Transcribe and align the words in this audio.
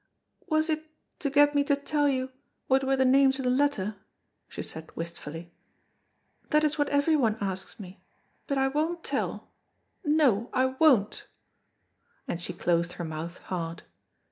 "Was 0.47 0.67
it 0.67 0.89
to 1.19 1.29
get 1.29 1.53
me 1.53 1.63
to 1.65 1.75
tell 1.75 2.09
you 2.09 2.31
what 2.65 2.83
were 2.83 2.97
the 2.97 3.05
names 3.05 3.37
in 3.37 3.45
the 3.45 3.51
letter?" 3.51 3.97
she 4.47 4.63
said, 4.63 4.89
wistfully. 4.95 5.51
"That 6.49 6.63
is 6.63 6.75
what 6.79 6.89
everyone 6.89 7.37
asks 7.39 7.79
me, 7.79 8.01
but 8.47 8.57
I 8.57 8.67
won't 8.67 9.03
tell, 9.03 9.51
no, 10.03 10.49
I 10.53 10.65
won't;" 10.65 11.27
and 12.27 12.41
she 12.41 12.51
closed 12.51 12.93
her 12.93 13.05
mouth 13.05 13.37
hard. 13.53 13.83